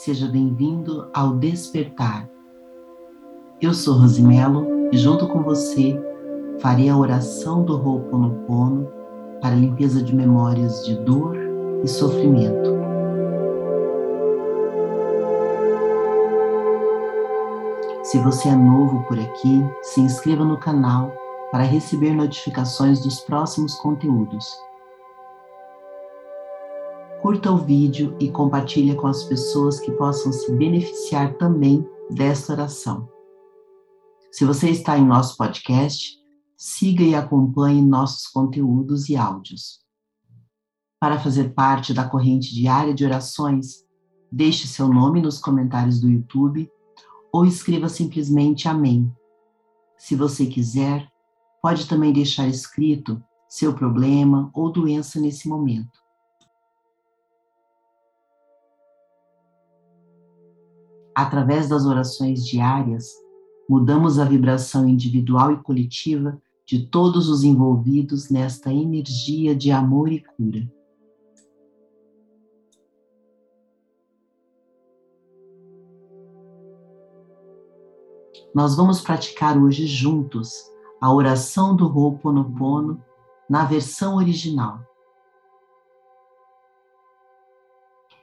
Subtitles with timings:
[0.00, 2.30] Seja bem-vindo ao Despertar.
[3.60, 6.00] Eu sou Rosimelo e junto com você
[6.60, 8.88] farei a oração do Ho'oponopono
[9.42, 11.36] para limpeza de memórias de dor
[11.82, 12.78] e sofrimento.
[18.04, 21.12] Se você é novo por aqui, se inscreva no canal
[21.50, 24.67] para receber notificações dos próximos conteúdos
[27.28, 33.06] curta o vídeo e compartilhe com as pessoas que possam se beneficiar também desta oração.
[34.32, 36.16] Se você está em nosso podcast,
[36.56, 39.80] siga e acompanhe nossos conteúdos e áudios.
[40.98, 43.84] Para fazer parte da corrente diária de orações,
[44.32, 46.66] deixe seu nome nos comentários do YouTube
[47.30, 49.14] ou escreva simplesmente Amém.
[49.98, 51.06] Se você quiser,
[51.60, 56.07] pode também deixar escrito seu problema ou doença nesse momento.
[61.18, 63.12] Através das orações diárias,
[63.68, 70.20] mudamos a vibração individual e coletiva de todos os envolvidos nesta energia de amor e
[70.20, 70.72] cura.
[78.54, 80.52] Nós vamos praticar hoje juntos
[81.00, 83.02] a oração do Ho'oponopono
[83.50, 84.78] na versão original.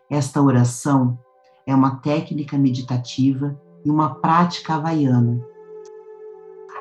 [0.10, 1.20] Esta oração
[1.66, 5.42] é uma técnica meditativa e uma prática havaiana.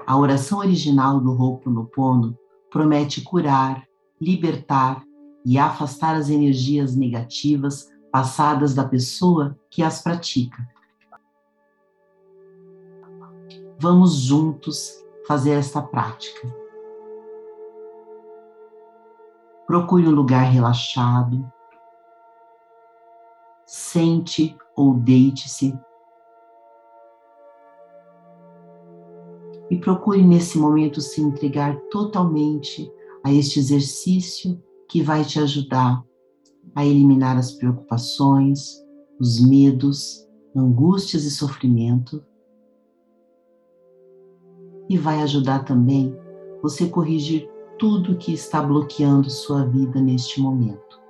[0.06, 2.38] A oração original do Ho'oponopono
[2.70, 3.86] promete curar,
[4.20, 5.02] libertar
[5.44, 10.66] e afastar as energias negativas passadas da pessoa que as pratica.
[13.78, 16.54] Vamos juntos fazer esta prática.
[19.66, 21.53] Procure um lugar relaxado.
[23.66, 25.76] Sente ou deite-se.
[29.70, 32.90] E procure nesse momento se entregar totalmente
[33.24, 36.04] a este exercício que vai te ajudar
[36.74, 38.84] a eliminar as preocupações,
[39.18, 42.22] os medos, angústias e sofrimento.
[44.88, 46.14] E vai ajudar também
[46.62, 51.03] você corrigir tudo que está bloqueando sua vida neste momento.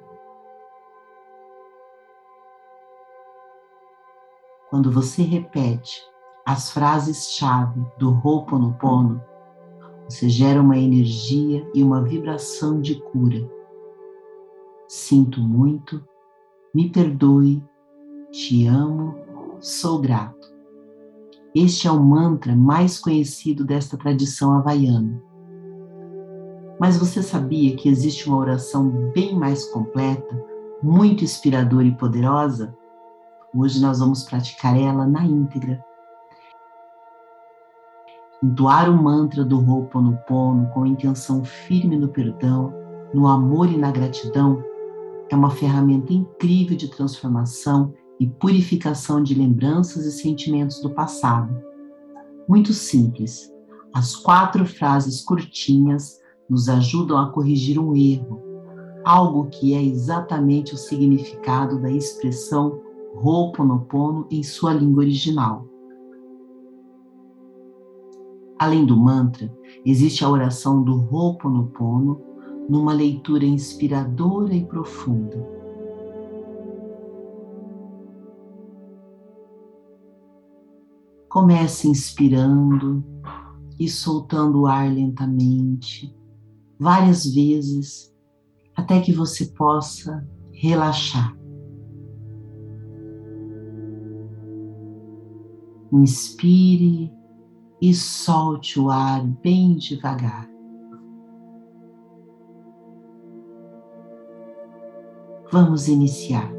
[4.71, 6.03] Quando você repete
[6.47, 9.23] as frases-chave do Ho'oponopono,
[10.09, 13.49] você gera uma energia e uma vibração de cura.
[14.87, 16.05] Sinto muito,
[16.75, 17.63] me perdoe,
[18.31, 19.15] te amo,
[19.61, 20.53] sou grato.
[21.55, 25.23] Este é o mantra mais conhecido desta tradição havaiana.
[26.79, 30.45] Mas você sabia que existe uma oração bem mais completa,
[30.83, 32.77] muito inspiradora e poderosa?
[33.57, 35.81] Hoje nós vamos praticar ela na íntegra.
[38.43, 42.75] Entoar o mantra do Ho'oponopono com intenção firme no perdão,
[43.15, 44.61] no amor e na gratidão
[45.31, 51.57] é uma ferramenta incrível de transformação e purificação de lembranças e sentimentos do passado.
[52.49, 53.53] Muito simples.
[53.95, 58.43] As quatro frases curtinhas nos ajudam a corrigir um erro,
[59.05, 62.84] algo que é exatamente o significado da expressão
[63.15, 65.67] Ho'oponopono em sua língua original.
[68.59, 69.53] Além do mantra,
[69.85, 72.21] existe a oração do Ho'oponopono
[72.69, 75.55] numa leitura inspiradora e profunda.
[81.29, 83.05] Comece inspirando
[83.79, 86.17] e soltando o ar lentamente,
[86.79, 88.15] várias vezes,
[88.75, 91.44] até que você possa relaxar.
[95.95, 97.09] Inspire
[97.81, 100.51] e solte o ar bem devagar.
[105.53, 106.53] Vamos iniciar.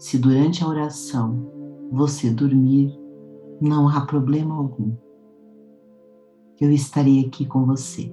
[0.00, 1.48] Se durante a oração
[1.92, 2.92] você dormir,
[3.60, 4.96] não há problema algum.
[6.60, 8.12] Eu estarei aqui com você.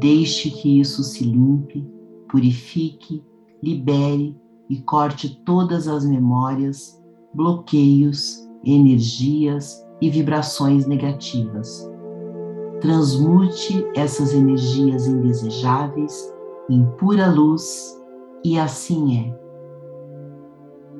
[0.00, 1.86] Deixe que isso se limpe,
[2.26, 3.22] purifique,
[3.62, 4.34] libere
[4.70, 6.98] e corte todas as memórias,
[7.34, 11.86] bloqueios, energias e vibrações negativas.
[12.80, 16.32] Transmute essas energias indesejáveis
[16.70, 18.00] em pura luz
[18.42, 19.40] e assim é.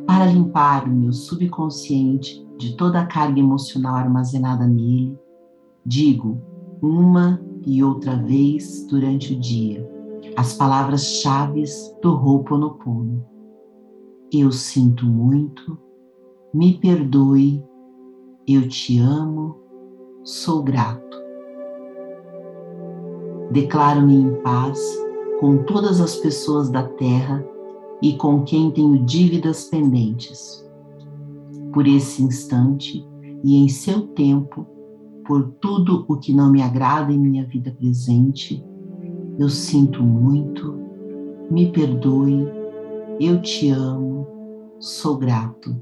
[0.07, 5.19] Para limpar o meu subconsciente de toda a carga emocional armazenada nele,
[5.87, 6.39] digo
[6.83, 9.89] uma e outra vez durante o dia
[10.37, 11.65] as palavras-chave
[12.03, 13.25] do Ho'oponopono.
[14.33, 15.77] Eu sinto muito,
[16.55, 17.63] me perdoe,
[18.47, 19.57] eu te amo,
[20.23, 21.19] sou grato.
[23.51, 24.81] Declaro-me em paz
[25.41, 27.45] com todas as pessoas da terra
[28.01, 30.65] e com quem tenho dívidas pendentes.
[31.73, 33.05] Por esse instante
[33.43, 34.67] e em seu tempo,
[35.27, 38.65] por tudo o que não me agrada em minha vida presente,
[39.39, 40.79] eu sinto muito,
[41.51, 42.47] me perdoe,
[43.19, 44.27] eu te amo,
[44.79, 45.77] sou grato.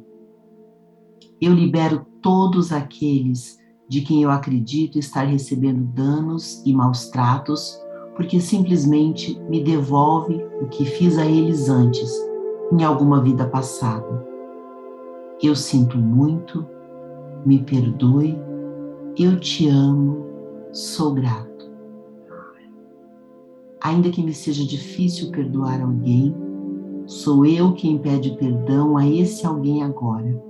[1.41, 3.59] Eu libero todos aqueles
[3.89, 7.81] de quem eu acredito estar recebendo danos e maus tratos,
[8.17, 12.11] porque simplesmente me devolve o que fiz a eles antes,
[12.73, 14.27] em alguma vida passada.
[15.43, 16.67] Eu sinto muito,
[17.47, 18.37] me perdoe,
[19.19, 20.25] eu te amo,
[20.73, 21.49] sou grato.
[23.83, 26.33] Ainda que me seja difícil perdoar alguém,
[27.05, 30.41] sou eu quem pede perdão a esse alguém agora,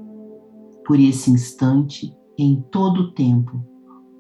[0.87, 3.59] por esse instante, em todo o tempo,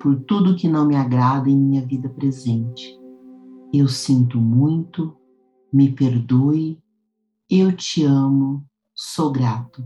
[0.00, 2.98] por tudo que não me agrada em minha vida presente.
[3.72, 5.14] Eu sinto muito,
[5.70, 6.80] me perdoe,
[7.50, 8.64] eu te amo,
[8.94, 9.82] sou grato.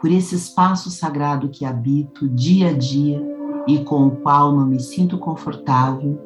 [0.00, 3.22] Por esse espaço sagrado que habito dia a dia
[3.66, 6.18] e com o qual não me sinto confortável,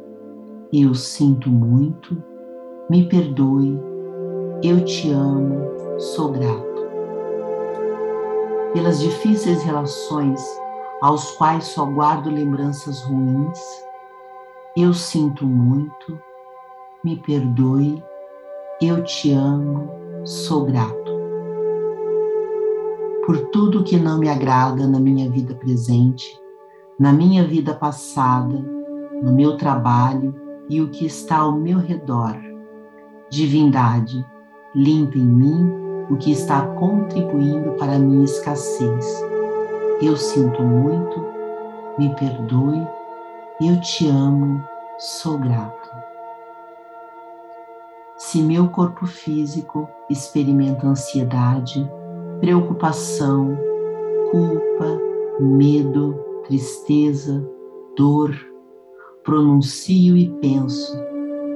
[0.72, 2.22] eu sinto muito,
[2.88, 3.76] me perdoe,
[4.62, 5.60] eu te amo,
[5.98, 6.84] sou grato.
[8.72, 10.40] Pelas difíceis relações
[11.00, 13.60] aos quais só guardo lembranças ruins,
[14.76, 16.18] eu sinto muito,
[17.04, 18.02] me perdoe,
[18.80, 19.88] eu te amo,
[20.24, 21.03] sou grato.
[23.26, 26.38] Por tudo que não me agrada na minha vida presente,
[26.98, 28.62] na minha vida passada,
[29.22, 30.34] no meu trabalho,
[30.68, 32.36] e o que está ao meu redor.
[33.30, 34.24] Divindade,
[34.74, 35.72] limpa em mim
[36.10, 39.22] o que está contribuindo para a minha escassez.
[40.02, 41.24] Eu sinto muito,
[41.98, 42.86] me perdoe,
[43.60, 44.62] eu te amo,
[44.98, 45.90] sou grato.
[48.16, 51.88] Se meu corpo físico experimenta ansiedade,
[52.40, 53.56] preocupação,
[54.30, 55.00] culpa,
[55.40, 56.14] medo,
[56.46, 57.46] tristeza,
[57.96, 58.34] dor,
[59.22, 60.96] pronuncio e penso,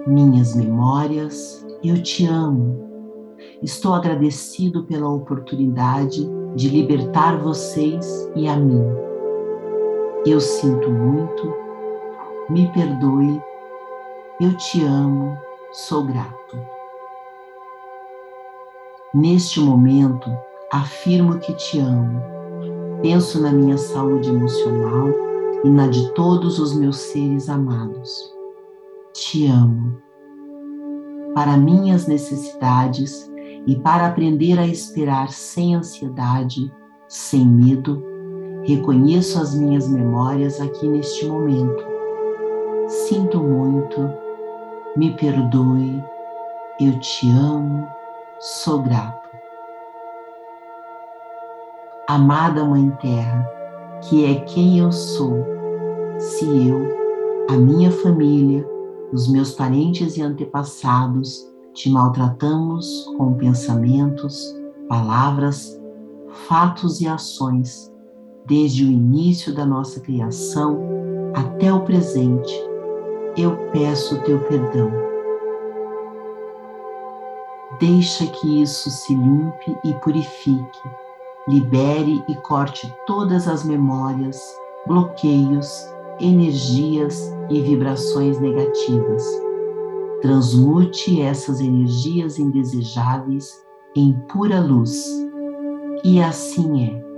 [0.07, 2.89] minhas memórias, eu te amo.
[3.63, 8.83] Estou agradecido pela oportunidade de libertar vocês e a mim.
[10.27, 11.55] Eu sinto muito,
[12.51, 13.41] me perdoe,
[14.41, 15.37] eu te amo,
[15.73, 16.59] sou grato.
[19.15, 20.31] Neste momento,
[20.73, 22.23] afirmo que te amo.
[23.03, 25.09] Penso na minha saúde emocional
[25.65, 28.33] e na de todos os meus seres amados.
[29.13, 29.97] Te amo.
[31.35, 33.31] Para minhas necessidades
[33.67, 36.73] e para aprender a esperar sem ansiedade,
[37.07, 38.03] sem medo,
[38.65, 41.85] reconheço as minhas memórias aqui neste momento.
[42.89, 44.11] Sinto muito,
[44.97, 46.03] me perdoe,
[46.81, 47.87] eu te amo,
[48.41, 49.28] sou grato.
[52.11, 53.47] Amada Mãe Terra,
[54.01, 55.45] que é quem eu sou,
[56.19, 56.81] se eu,
[57.51, 58.67] a minha família,
[59.13, 64.57] os meus parentes e antepassados te maltratamos com pensamentos,
[64.89, 65.79] palavras,
[66.49, 67.93] fatos e ações,
[68.47, 70.81] desde o início da nossa criação
[71.35, 72.55] até o presente,
[73.37, 74.91] eu peço teu perdão.
[77.79, 80.89] Deixa que isso se limpe e purifique
[81.49, 84.39] libere e corte todas as memórias,
[84.87, 85.89] bloqueios,
[86.21, 89.25] energias e vibrações negativas.
[90.21, 93.65] Transmute essas energias indesejáveis
[93.97, 95.07] em pura luz.
[96.05, 97.09] E assim é.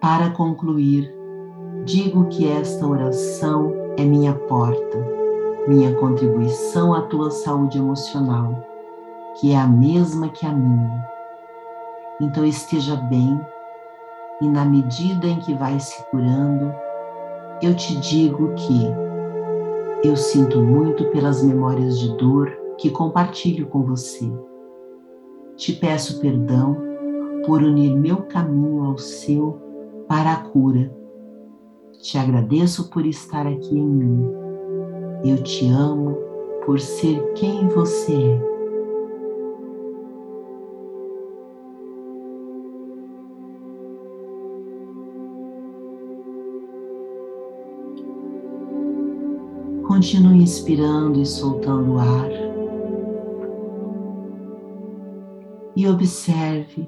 [0.00, 1.14] Para concluir,
[1.84, 4.98] digo que esta oração é minha porta,
[5.68, 8.65] minha contribuição à tua saúde emocional
[9.40, 11.06] que é a mesma que a minha.
[12.20, 13.40] Então esteja bem
[14.40, 16.74] e na medida em que vai se curando,
[17.62, 24.30] eu te digo que eu sinto muito pelas memórias de dor que compartilho com você.
[25.56, 26.76] Te peço perdão
[27.46, 29.58] por unir meu caminho ao seu
[30.06, 30.94] para a cura.
[32.00, 34.30] Te agradeço por estar aqui em mim.
[35.24, 36.16] Eu te amo
[36.64, 38.55] por ser quem você é.
[49.96, 52.28] Continue inspirando e soltando o ar.
[55.74, 56.86] E observe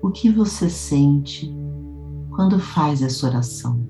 [0.00, 1.52] o que você sente
[2.30, 3.84] quando faz essa oração.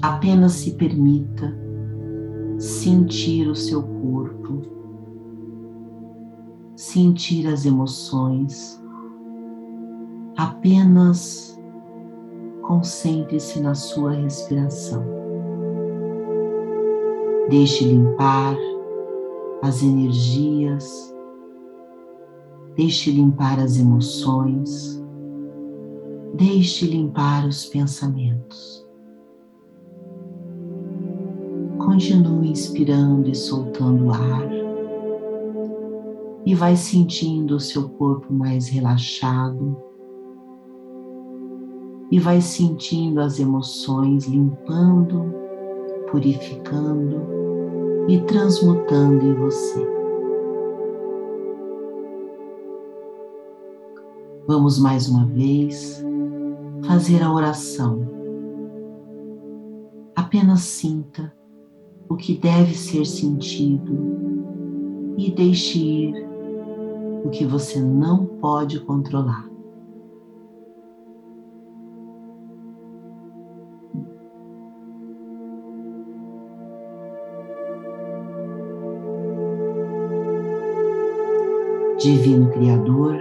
[0.00, 1.54] Apenas se permita
[2.58, 4.62] sentir o seu corpo,
[6.74, 8.82] sentir as emoções,
[10.38, 11.49] apenas
[12.70, 15.04] concentre-se na sua respiração.
[17.48, 18.56] Deixe limpar
[19.60, 21.12] as energias,
[22.76, 25.02] deixe limpar as emoções,
[26.34, 28.86] deixe limpar os pensamentos.
[31.76, 34.48] Continue inspirando e soltando o ar
[36.46, 39.89] e vai sentindo o seu corpo mais relaxado
[42.10, 45.32] e vai sentindo as emoções limpando,
[46.10, 47.22] purificando
[48.08, 49.86] e transmutando em você.
[54.46, 56.04] Vamos mais uma vez
[56.84, 58.08] fazer a oração.
[60.16, 61.32] Apenas sinta
[62.08, 63.96] o que deve ser sentido
[65.16, 66.28] e deixe ir
[67.24, 69.49] o que você não pode controlar.
[82.00, 83.20] Divino Criador,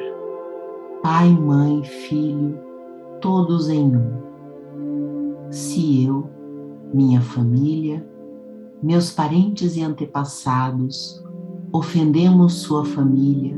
[1.04, 2.58] Pai, Mãe, Filho,
[3.20, 5.52] todos em um.
[5.52, 6.30] Se eu,
[6.94, 8.08] minha família,
[8.82, 11.22] meus parentes e antepassados
[11.74, 13.54] ofendemos sua família,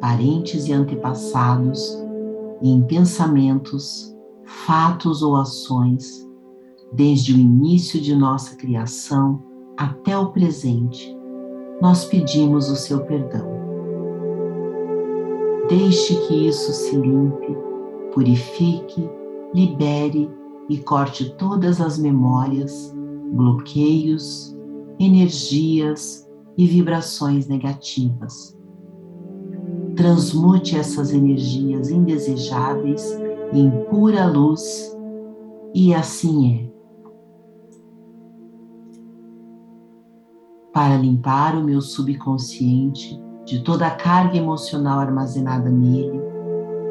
[0.00, 2.00] parentes e antepassados
[2.62, 6.24] em pensamentos, fatos ou ações,
[6.92, 9.42] desde o início de nossa criação
[9.76, 11.18] até o presente,
[11.80, 13.61] nós pedimos o seu perdão.
[15.74, 17.56] Deixe que isso se limpe,
[18.12, 19.08] purifique,
[19.54, 20.30] libere
[20.68, 22.94] e corte todas as memórias,
[23.32, 24.54] bloqueios,
[25.00, 28.54] energias e vibrações negativas.
[29.96, 33.02] Transmute essas energias indesejáveis
[33.54, 34.94] em pura luz
[35.74, 36.72] e assim é.
[40.70, 46.20] Para limpar o meu subconsciente, de toda a carga emocional armazenada nele,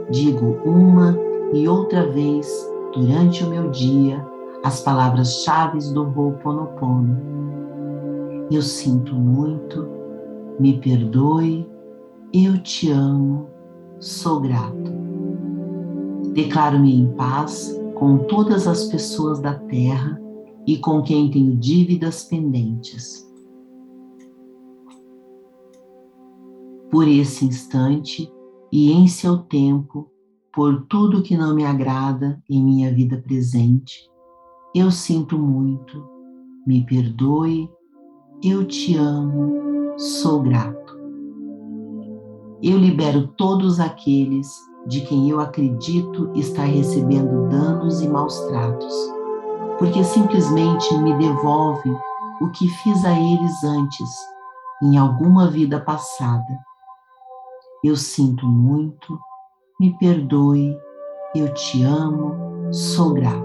[0.10, 1.17] digo uma
[1.53, 2.48] e outra vez
[2.93, 4.25] durante o meu dia
[4.63, 7.17] as palavras-chave do Ho'oponopono.
[8.51, 9.88] Eu sinto muito,
[10.60, 11.67] me perdoe,
[12.34, 13.48] eu te amo,
[14.00, 14.91] sou grato.
[16.34, 20.20] Declaro-me em paz com todas as pessoas da terra
[20.67, 23.31] e com quem tenho dívidas pendentes.
[26.91, 28.29] Por esse instante
[28.69, 30.12] e em seu tempo,
[30.53, 34.10] por tudo que não me agrada em minha vida presente.
[34.75, 36.05] Eu sinto muito,
[36.67, 37.69] me perdoe,
[38.43, 41.00] eu te amo, sou grato.
[42.62, 44.48] Eu libero todos aqueles
[44.88, 48.93] de quem eu acredito estar recebendo danos e maus tratos,
[49.79, 51.95] porque simplesmente me devolvem
[52.41, 54.10] o que fiz a eles antes,
[54.83, 56.71] em alguma vida passada
[57.84, 59.20] eu sinto muito,
[59.80, 60.78] me perdoe,
[61.36, 63.42] eu te amo, sou grato.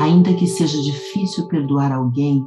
[0.00, 2.46] Ainda que seja difícil perdoar alguém,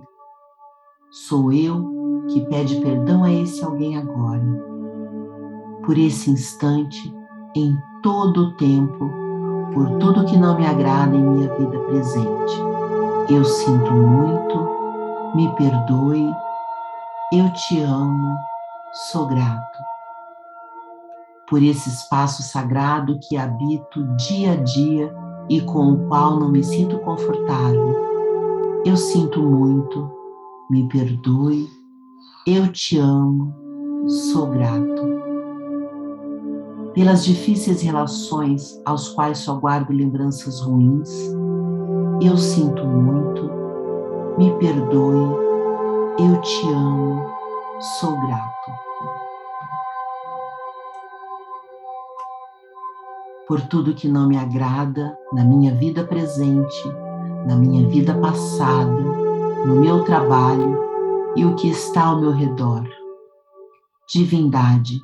[1.12, 4.43] sou eu que pede perdão a esse alguém agora.
[5.86, 7.13] Por esse instante,
[7.55, 9.10] em todo o tempo,
[9.74, 12.55] por tudo que não me agrada em minha vida presente.
[13.29, 14.67] Eu sinto muito,
[15.36, 16.31] me perdoe,
[17.31, 18.36] eu te amo,
[18.93, 19.79] sou grato
[21.50, 25.13] por esse espaço sagrado que habito dia a dia
[25.50, 27.96] e com o qual não me sinto confortável.
[28.86, 30.12] Eu sinto muito,
[30.69, 31.67] me perdoe,
[32.46, 33.53] eu te amo,
[34.08, 35.19] sou grato.
[36.93, 41.10] Pelas difíceis relações aos quais só guardo lembranças ruins,
[42.22, 43.50] eu sinto muito,
[44.38, 45.36] me perdoe,
[46.19, 47.38] eu te amo,
[47.79, 48.71] sou grato.
[53.48, 56.88] Por tudo que não me agrada na minha vida presente,
[57.48, 59.01] na minha vida passada,
[59.65, 60.77] no meu trabalho
[61.36, 62.83] e o que está ao meu redor.
[64.09, 65.00] Divindade,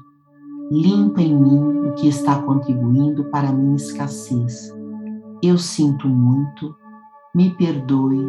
[0.70, 4.74] limpa em mim o que está contribuindo para a minha escassez.
[5.42, 6.76] Eu sinto muito,
[7.34, 8.22] me perdoe,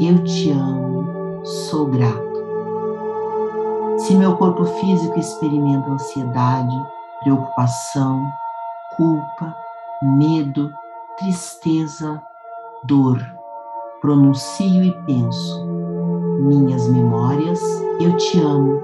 [0.00, 2.27] eu te amo, sou grato.
[3.98, 6.76] Se meu corpo físico experimenta ansiedade,
[7.20, 8.24] preocupação,
[8.96, 9.54] culpa,
[10.16, 10.70] medo,
[11.18, 12.22] tristeza,
[12.84, 13.20] dor,
[14.00, 15.66] pronuncio e penso,
[16.40, 17.60] minhas memórias,
[18.00, 18.80] eu te amo.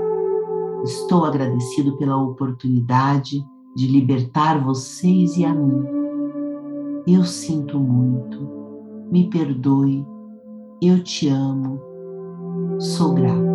[0.83, 5.85] Estou agradecido pela oportunidade de libertar vocês e a mim.
[7.07, 8.49] Eu sinto muito,
[9.11, 10.05] me perdoe,
[10.83, 11.81] eu te amo,
[12.81, 13.54] sou grato.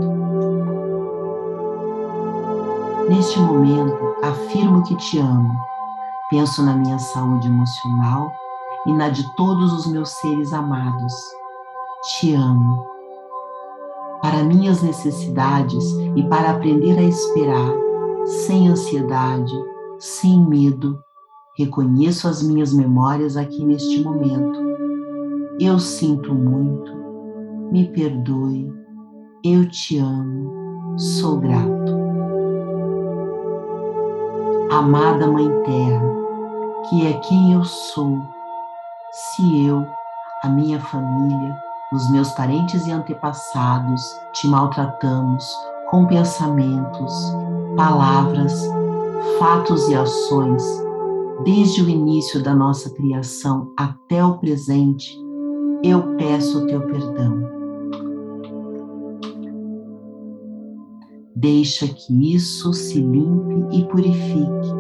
[3.10, 5.52] Neste momento, afirmo que te amo.
[6.30, 8.32] Penso na minha saúde emocional
[8.86, 11.12] e na de todos os meus seres amados.
[12.04, 12.86] Te amo.
[14.22, 15.84] Para minhas necessidades
[16.16, 17.74] e para aprender a esperar,
[18.46, 19.60] sem ansiedade,
[19.98, 21.00] sem medo,
[21.58, 24.60] reconheço as minhas memórias aqui neste momento.
[25.60, 26.94] Eu sinto muito,
[27.72, 28.72] me perdoe,
[29.44, 31.99] eu te amo, sou grato
[34.70, 36.06] amada Mãe Terra,
[36.88, 38.20] que é quem eu sou,
[39.12, 39.86] se eu,
[40.44, 41.58] a minha família,
[41.92, 45.52] os meus parentes e antepassados te maltratamos
[45.90, 47.14] com pensamentos,
[47.76, 48.62] palavras,
[49.40, 50.64] fatos e ações,
[51.44, 55.18] desde o início da nossa criação até o presente,
[55.84, 57.59] eu peço o teu perdão.
[61.40, 64.74] Deixa que isso se limpe e purifique,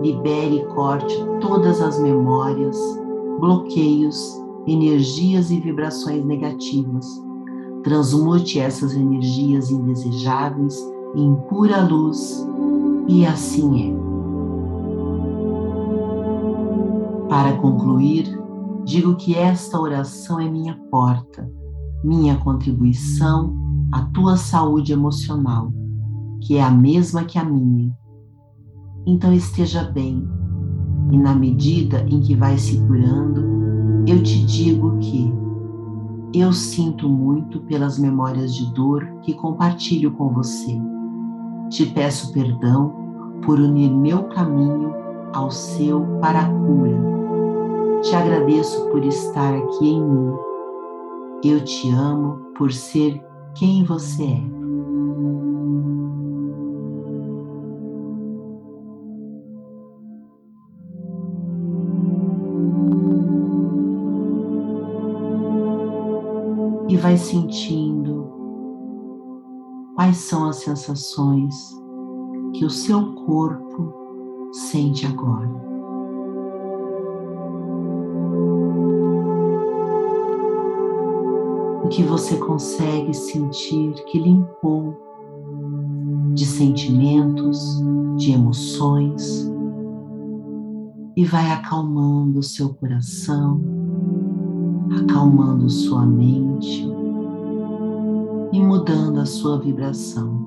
[0.00, 2.78] libere e corte todas as memórias,
[3.40, 7.04] bloqueios, energias e vibrações negativas.
[7.82, 10.78] Transmute essas energias indesejáveis
[11.16, 12.46] em pura luz,
[13.08, 13.98] e assim é.
[17.28, 18.40] Para concluir,
[18.84, 21.50] digo que esta oração é minha porta,
[22.04, 23.52] minha contribuição
[23.92, 25.72] à tua saúde emocional
[26.40, 27.90] que é a mesma que a minha.
[29.06, 30.28] Então esteja bem,
[31.10, 33.42] e na medida em que vai se curando,
[34.06, 35.32] eu te digo que
[36.34, 40.78] eu sinto muito pelas memórias de dor que compartilho com você.
[41.70, 42.94] Te peço perdão
[43.44, 44.94] por unir meu caminho
[45.32, 46.98] ao seu para a cura.
[48.02, 50.32] Te agradeço por estar aqui em mim.
[51.44, 53.22] Eu te amo por ser
[53.54, 54.57] quem você é.
[66.98, 68.32] Vai sentindo
[69.94, 71.54] quais são as sensações
[72.54, 73.94] que o seu corpo
[74.52, 75.48] sente agora.
[81.84, 84.96] O que você consegue sentir que limpou
[86.34, 87.82] de sentimentos,
[88.16, 89.50] de emoções,
[91.16, 93.77] e vai acalmando o seu coração
[94.98, 96.86] acalmando sua mente
[98.52, 100.46] e mudando a sua vibração.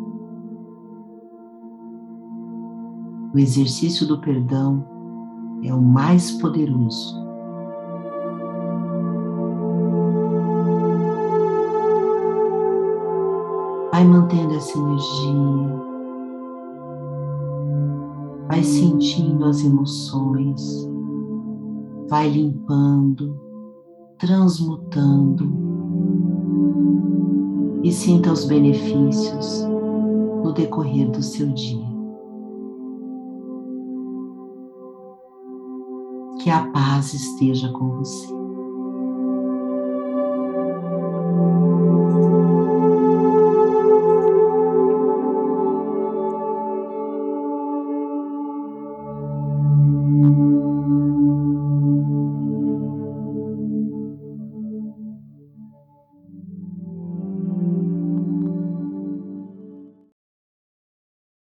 [3.33, 4.85] O exercício do perdão
[5.63, 7.21] é o mais poderoso.
[13.91, 15.81] Vai mantendo essa energia,
[18.47, 20.89] vai sentindo as emoções,
[22.09, 23.50] vai limpando
[24.21, 25.51] transmutando
[27.83, 29.63] e sinta os benefícios
[30.43, 31.89] no decorrer do seu dia.
[36.43, 38.40] Que a paz esteja com você.